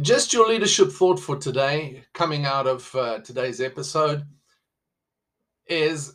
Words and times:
Just 0.00 0.32
your 0.32 0.48
leadership 0.48 0.92
thought 0.92 1.18
for 1.18 1.36
today, 1.36 2.04
coming 2.14 2.46
out 2.46 2.68
of 2.68 2.94
uh, 2.94 3.18
today's 3.18 3.60
episode, 3.60 4.22
is 5.66 6.14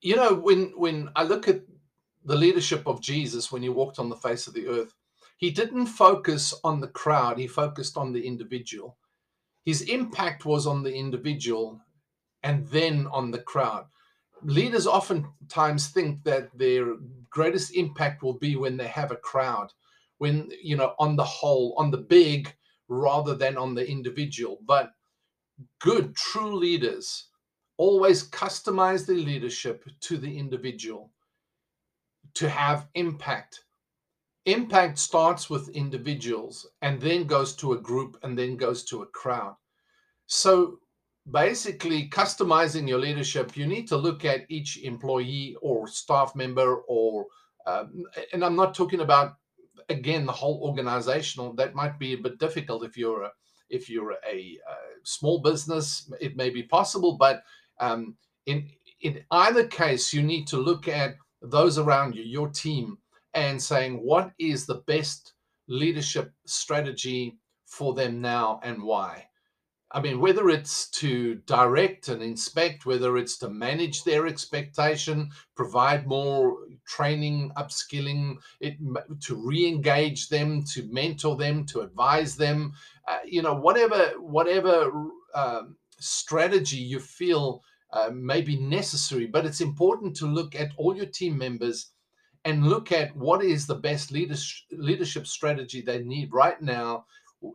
you 0.00 0.16
know 0.16 0.34
when 0.34 0.72
when 0.76 1.10
I 1.14 1.22
look 1.22 1.46
at 1.46 1.60
the 2.24 2.34
leadership 2.34 2.88
of 2.88 3.00
Jesus 3.00 3.52
when 3.52 3.62
he 3.62 3.68
walked 3.68 4.00
on 4.00 4.08
the 4.08 4.16
face 4.16 4.48
of 4.48 4.54
the 4.54 4.66
earth, 4.66 4.92
he 5.36 5.52
didn't 5.52 5.86
focus 5.86 6.52
on 6.64 6.80
the 6.80 6.88
crowd; 6.88 7.38
he 7.38 7.46
focused 7.46 7.96
on 7.96 8.12
the 8.12 8.26
individual. 8.26 8.98
His 9.64 9.82
impact 9.82 10.44
was 10.44 10.66
on 10.66 10.82
the 10.82 10.92
individual, 10.92 11.80
and 12.42 12.66
then 12.66 13.06
on 13.12 13.30
the 13.30 13.42
crowd. 13.42 13.86
Leaders 14.42 14.88
oftentimes 14.88 15.86
think 15.86 16.24
that 16.24 16.48
their 16.58 16.96
greatest 17.28 17.76
impact 17.76 18.24
will 18.24 18.38
be 18.38 18.56
when 18.56 18.76
they 18.76 18.88
have 18.88 19.12
a 19.12 19.16
crowd 19.16 19.72
when 20.20 20.50
you 20.62 20.76
know 20.76 20.94
on 20.98 21.16
the 21.16 21.24
whole 21.24 21.74
on 21.78 21.90
the 21.90 21.98
big 21.98 22.54
rather 22.88 23.34
than 23.34 23.56
on 23.56 23.74
the 23.74 23.88
individual. 23.88 24.58
But 24.66 24.92
good 25.78 26.14
true 26.14 26.56
leaders 26.56 27.28
always 27.78 28.28
customize 28.28 29.06
their 29.06 29.16
leadership 29.16 29.84
to 30.00 30.18
the 30.18 30.38
individual 30.38 31.10
to 32.34 32.48
have 32.48 32.88
impact. 32.94 33.64
Impact 34.44 34.98
starts 34.98 35.48
with 35.48 35.68
individuals 35.70 36.66
and 36.82 37.00
then 37.00 37.24
goes 37.24 37.56
to 37.56 37.72
a 37.72 37.80
group 37.80 38.18
and 38.22 38.38
then 38.38 38.56
goes 38.56 38.84
to 38.84 39.02
a 39.02 39.06
crowd. 39.06 39.56
So 40.26 40.80
basically 41.30 42.08
customizing 42.08 42.88
your 42.88 42.98
leadership 42.98 43.56
you 43.56 43.66
need 43.66 43.86
to 43.86 43.96
look 43.96 44.24
at 44.24 44.46
each 44.48 44.78
employee 44.82 45.56
or 45.60 45.86
staff 45.86 46.34
member 46.34 46.76
or 46.88 47.26
um, 47.66 48.04
and 48.32 48.44
i'm 48.44 48.56
not 48.56 48.74
talking 48.74 49.00
about 49.00 49.34
again 49.88 50.26
the 50.26 50.32
whole 50.32 50.60
organizational 50.62 51.52
that 51.54 51.74
might 51.74 51.98
be 51.98 52.14
a 52.14 52.18
bit 52.18 52.38
difficult 52.38 52.84
if 52.84 52.96
you're 52.96 53.24
a 53.24 53.30
if 53.68 53.88
you're 53.88 54.12
a, 54.12 54.16
a 54.34 54.58
small 55.04 55.40
business 55.40 56.10
it 56.20 56.36
may 56.36 56.50
be 56.50 56.62
possible 56.62 57.16
but 57.16 57.42
um, 57.78 58.16
in 58.46 58.68
in 59.02 59.22
either 59.30 59.66
case 59.66 60.12
you 60.12 60.22
need 60.22 60.46
to 60.46 60.56
look 60.56 60.88
at 60.88 61.14
those 61.42 61.78
around 61.78 62.14
you 62.14 62.22
your 62.22 62.48
team 62.48 62.98
and 63.34 63.60
saying 63.60 63.94
what 63.96 64.32
is 64.38 64.66
the 64.66 64.82
best 64.86 65.34
leadership 65.68 66.32
strategy 66.46 67.38
for 67.66 67.94
them 67.94 68.20
now 68.20 68.60
and 68.62 68.82
why 68.82 69.24
I 69.92 70.00
mean, 70.00 70.20
whether 70.20 70.48
it's 70.48 70.88
to 70.90 71.36
direct 71.46 72.08
and 72.08 72.22
inspect, 72.22 72.86
whether 72.86 73.16
it's 73.16 73.38
to 73.38 73.50
manage 73.50 74.04
their 74.04 74.28
expectation, 74.28 75.30
provide 75.56 76.06
more 76.06 76.58
training, 76.86 77.50
upskilling, 77.56 78.36
it, 78.60 78.76
to 79.22 79.34
re-engage 79.34 80.28
them, 80.28 80.62
to 80.74 80.88
mentor 80.92 81.36
them, 81.36 81.66
to 81.66 81.80
advise 81.80 82.36
them, 82.36 82.72
uh, 83.08 83.18
you 83.24 83.42
know, 83.42 83.54
whatever 83.54 84.12
whatever 84.20 84.92
um, 85.34 85.76
strategy 85.98 86.76
you 86.76 87.00
feel 87.00 87.60
uh, 87.92 88.10
may 88.12 88.42
be 88.42 88.56
necessary. 88.56 89.26
But 89.26 89.44
it's 89.44 89.60
important 89.60 90.14
to 90.16 90.26
look 90.26 90.54
at 90.54 90.70
all 90.76 90.96
your 90.96 91.06
team 91.06 91.36
members 91.36 91.90
and 92.44 92.68
look 92.68 92.92
at 92.92 93.14
what 93.16 93.42
is 93.42 93.66
the 93.66 93.74
best 93.74 94.12
leadership 94.12 94.68
leadership 94.70 95.26
strategy 95.26 95.82
they 95.82 95.98
need 96.04 96.32
right 96.32 96.62
now, 96.62 97.06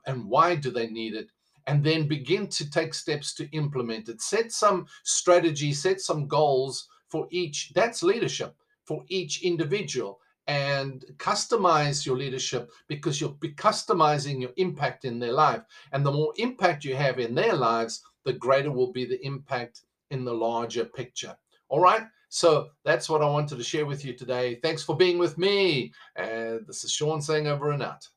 and 0.05 0.25
why 0.25 0.55
do 0.55 0.69
they 0.69 0.87
need 0.87 1.13
it 1.15 1.29
and 1.67 1.83
then 1.83 2.07
begin 2.07 2.47
to 2.47 2.69
take 2.69 2.93
steps 2.93 3.33
to 3.35 3.49
implement 3.51 4.09
it. 4.09 4.21
Set 4.21 4.51
some 4.51 4.85
strategy, 5.03 5.73
set 5.73 6.01
some 6.01 6.27
goals 6.27 6.87
for 7.09 7.27
each. 7.31 7.71
That's 7.73 8.03
leadership 8.03 8.55
for 8.83 9.03
each 9.07 9.43
individual 9.43 10.19
and 10.47 11.05
customize 11.17 12.05
your 12.05 12.17
leadership 12.17 12.69
because 12.87 13.19
you'll 13.19 13.31
be 13.31 13.51
customizing 13.53 14.41
your 14.41 14.51
impact 14.57 15.05
in 15.05 15.17
their 15.17 15.33
life. 15.33 15.63
And 15.91 16.05
the 16.05 16.11
more 16.11 16.33
impact 16.37 16.85
you 16.85 16.95
have 16.95 17.19
in 17.19 17.33
their 17.33 17.53
lives, 17.53 18.03
the 18.25 18.33
greater 18.33 18.71
will 18.71 18.91
be 18.91 19.05
the 19.05 19.23
impact 19.25 19.81
in 20.11 20.23
the 20.23 20.33
larger 20.33 20.85
picture. 20.85 21.35
All 21.69 21.79
right. 21.79 22.03
So 22.29 22.69
that's 22.83 23.09
what 23.09 23.21
I 23.21 23.29
wanted 23.29 23.57
to 23.57 23.63
share 23.63 23.85
with 23.85 24.03
you 24.03 24.13
today. 24.13 24.59
Thanks 24.61 24.83
for 24.83 24.95
being 24.95 25.17
with 25.17 25.37
me. 25.37 25.93
And 26.15 26.65
this 26.67 26.83
is 26.83 26.91
Sean 26.91 27.21
saying 27.21 27.47
over 27.47 27.71
and 27.71 27.81
out. 27.81 28.07